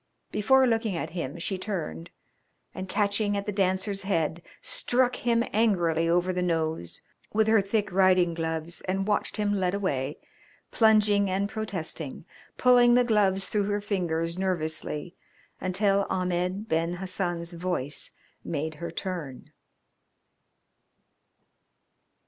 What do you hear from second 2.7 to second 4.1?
and, catching at The Dancer's